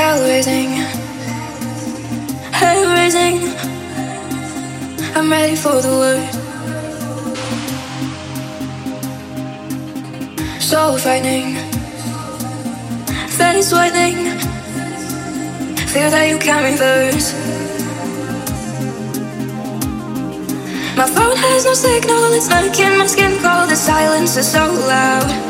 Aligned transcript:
hell 0.00 0.22
raising, 0.22 0.70
hell 2.60 2.82
raising. 2.96 3.36
I'm 5.14 5.30
ready 5.30 5.54
for 5.54 5.76
the 5.86 5.92
word. 6.00 6.26
So 10.58 10.96
frightening, 10.96 11.48
face 13.36 13.70
whitening. 13.72 14.18
Fear 15.92 16.08
that 16.14 16.26
you 16.30 16.38
can't 16.38 16.64
reverse. 16.70 17.28
My 20.96 21.08
phone 21.14 21.36
has 21.44 21.64
no 21.66 21.74
signal, 21.74 22.32
it's 22.38 22.48
making 22.48 22.96
my 22.98 23.06
skin 23.06 23.32
cold. 23.42 23.68
The 23.68 23.76
silence 23.76 24.34
is 24.38 24.50
so 24.50 24.64
loud. 24.94 25.49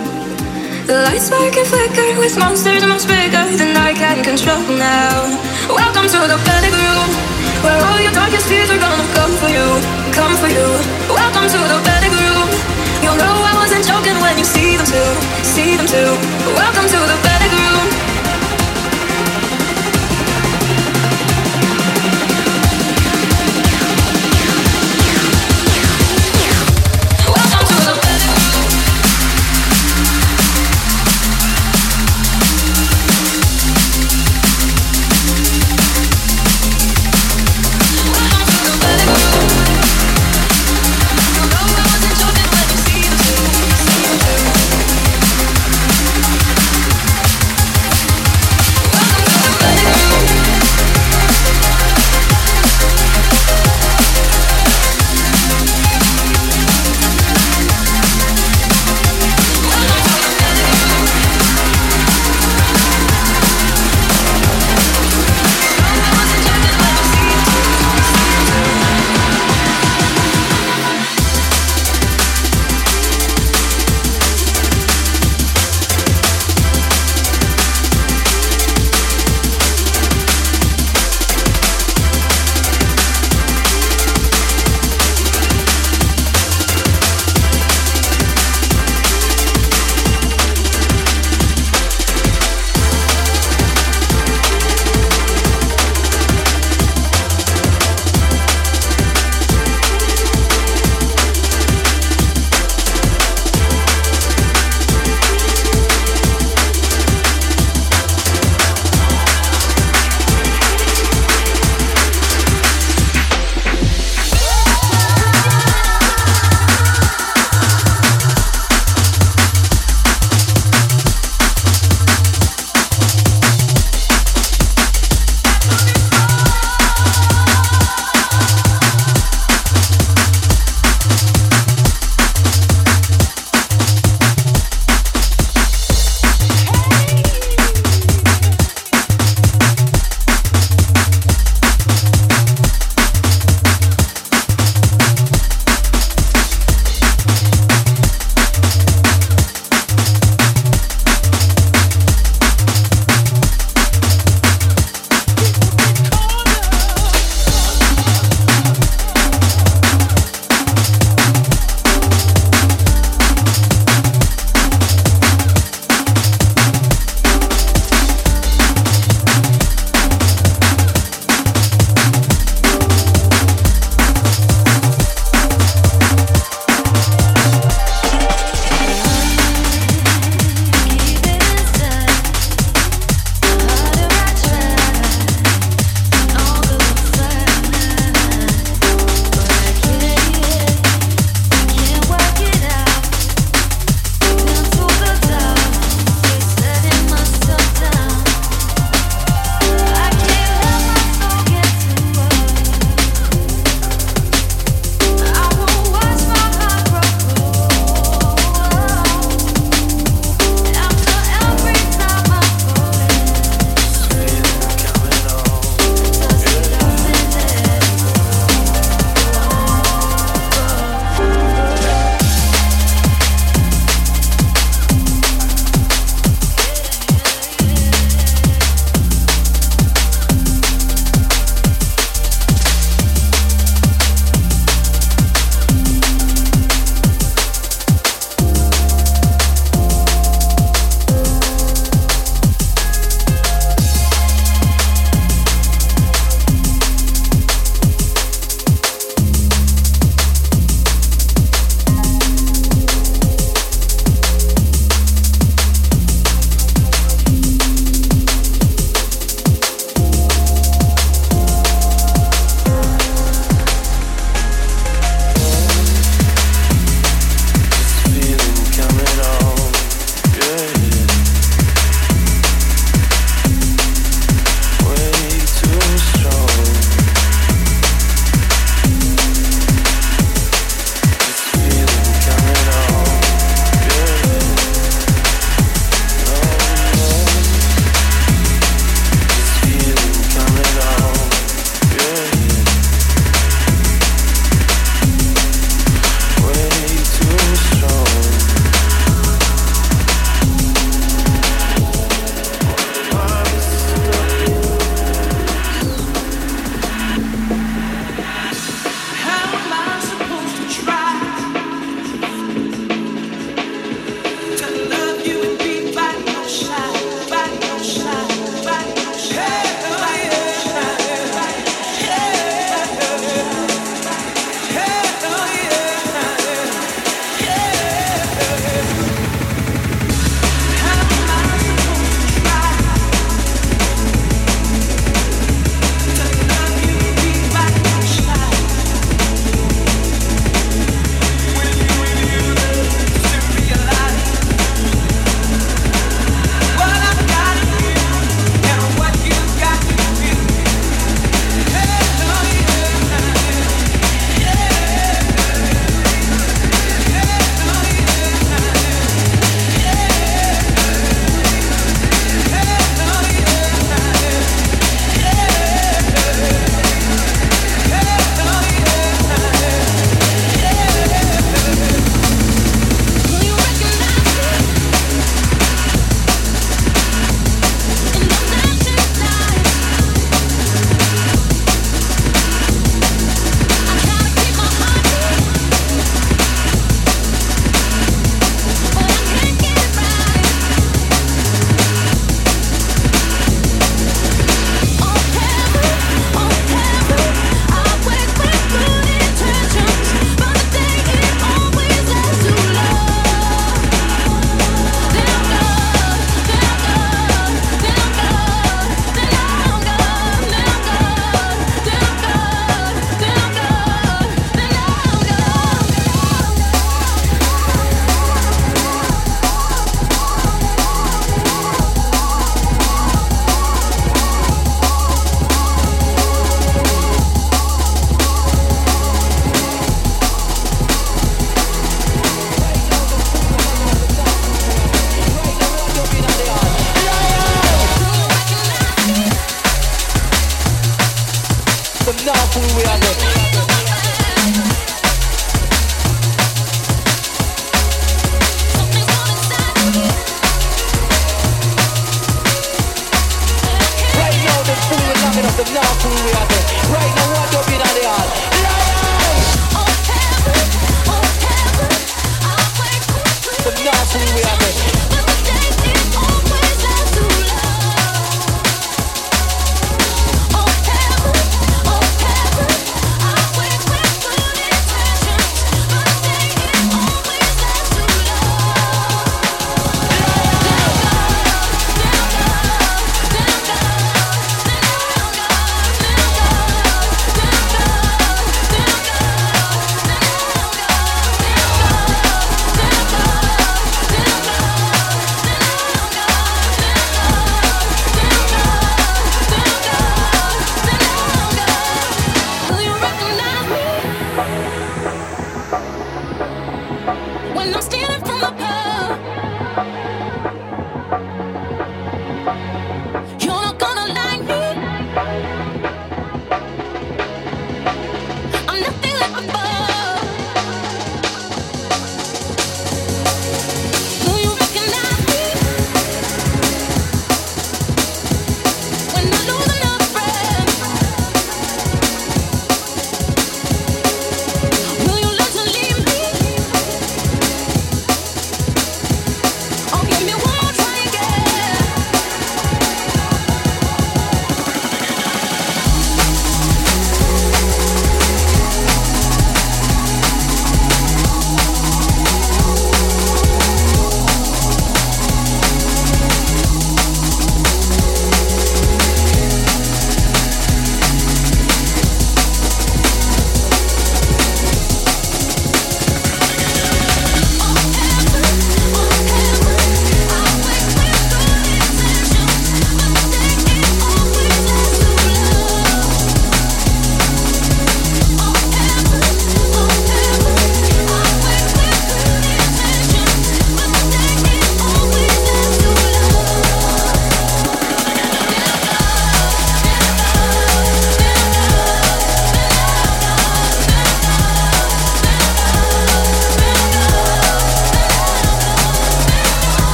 The 0.90 1.06
lights 1.06 1.30
spark 1.30 1.54
and 1.54 1.68
flicker 1.70 2.18
with 2.18 2.34
monsters 2.36 2.82
much 2.82 3.06
bigger 3.06 3.46
than 3.54 3.78
I 3.78 3.94
can 3.94 4.26
control 4.26 4.58
now. 4.74 5.22
Welcome 5.70 6.10
to 6.10 6.18
the 6.26 6.34
panic 6.42 6.74
room, 6.74 7.08
where 7.62 7.78
all 7.78 8.00
your 8.02 8.10
darkest 8.10 8.50
fears 8.50 8.74
are 8.74 8.82
gonna 8.82 9.06
come 9.14 9.30
for 9.38 9.46
you, 9.46 9.66
come 10.10 10.34
for 10.42 10.50
you. 10.50 10.66
Welcome 11.06 11.46
to 11.46 11.60
the 11.70 11.78
panic 11.86 12.10
room. 12.10 12.48
You'll 13.06 13.14
know 13.22 13.34
I 13.38 13.54
wasn't 13.62 13.86
joking 13.86 14.18
when 14.18 14.34
you 14.34 14.42
see 14.42 14.74
them 14.74 14.82
too, 14.82 15.10
see 15.46 15.78
them 15.78 15.86
too. 15.86 16.10
Welcome 16.58 16.90
to 16.90 16.98
the 17.06 17.29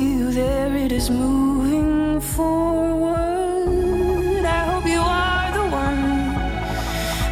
you 0.00 0.32
there, 0.32 0.74
it 0.76 0.92
is 0.92 1.10
moving 1.10 2.20
forward. 2.20 3.16
I 4.44 4.60
hope 4.70 4.86
you 4.86 5.00
are 5.00 5.52
the 5.52 5.66
one 5.84 6.02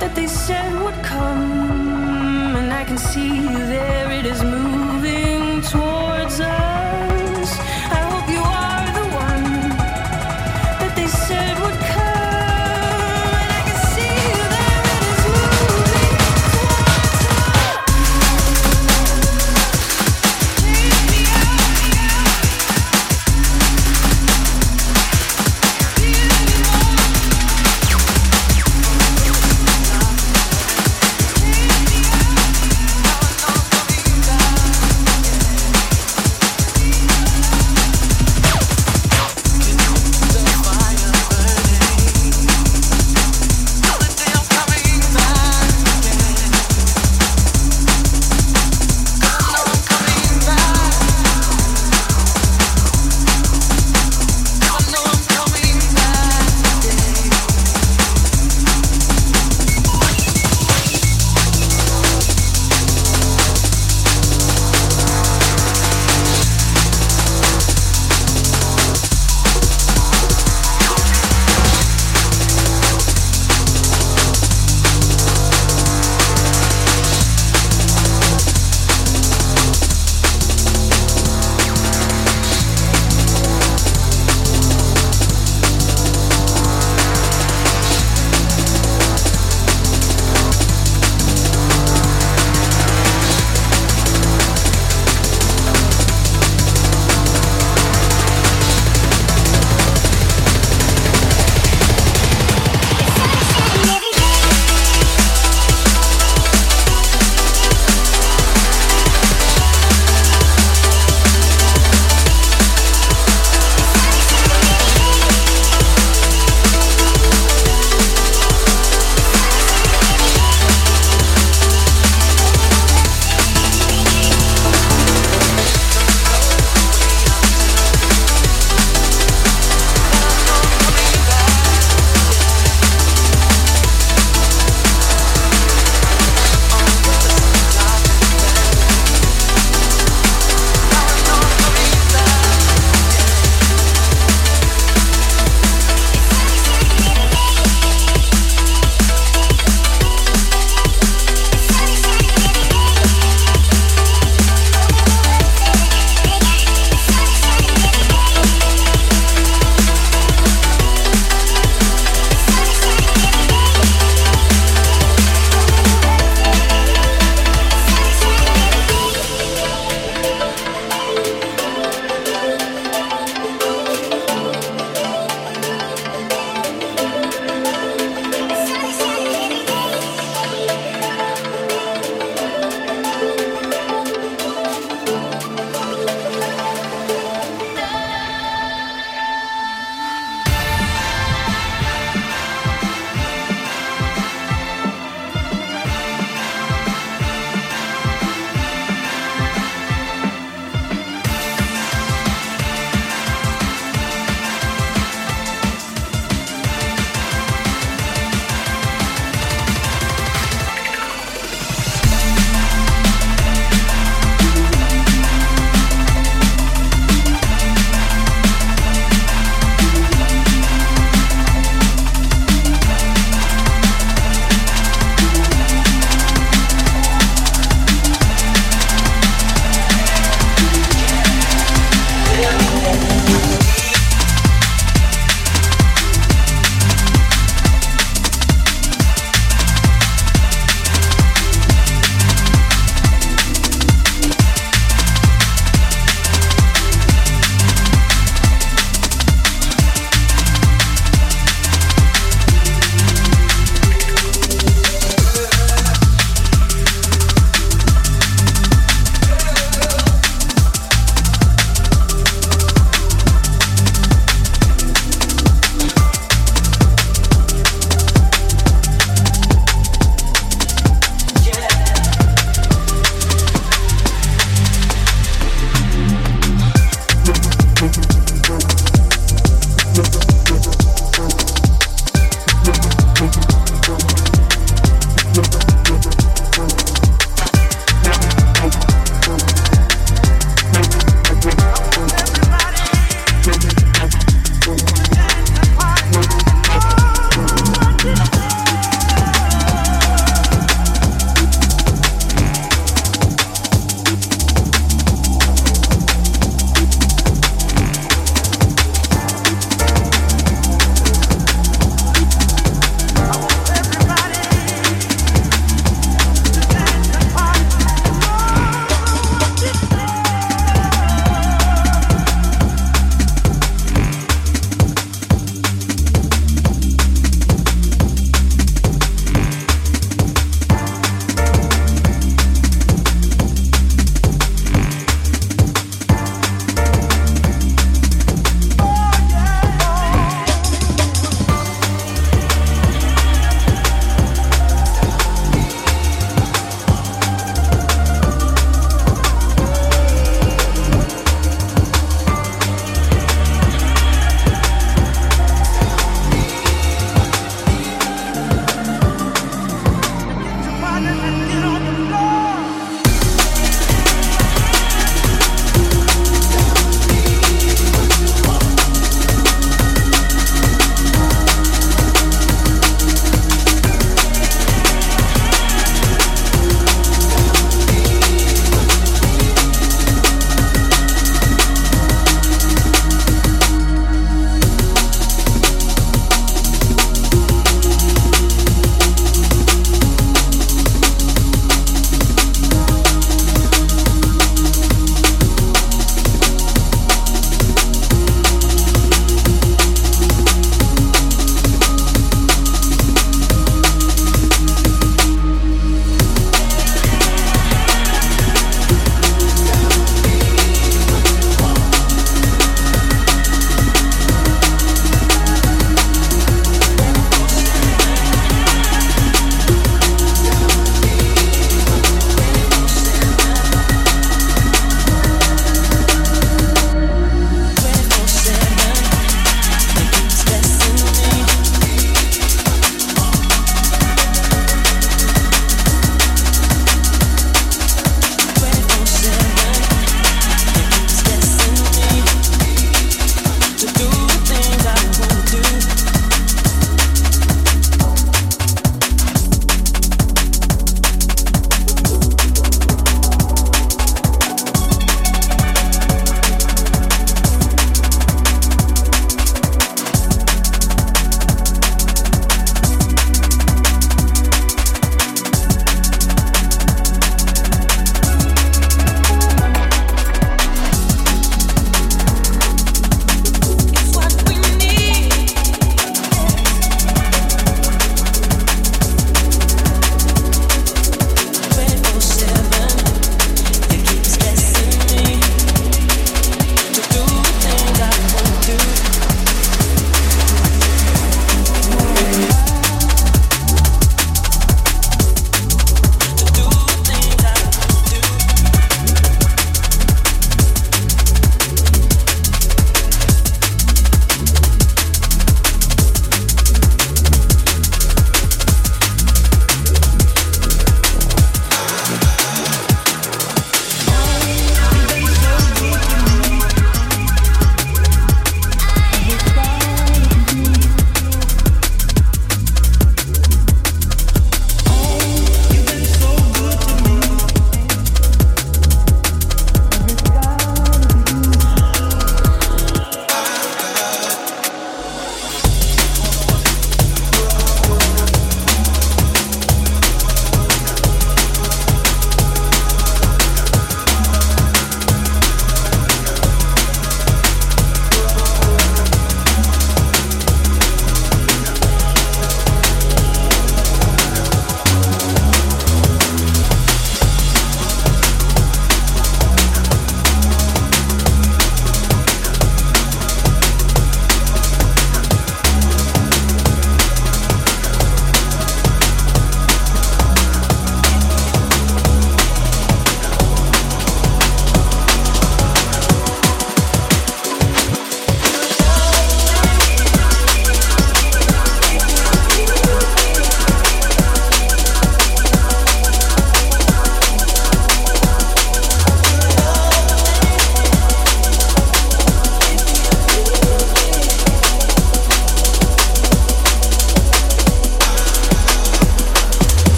that 0.00 0.12
they 0.14 0.26
said 0.26 0.72
would 0.82 1.00
come, 1.02 2.56
and 2.56 2.72
I 2.72 2.84
can 2.84 2.98
see 2.98 3.36
you 3.52 3.58
there, 3.74 4.10
it 4.10 4.26
is 4.26 4.42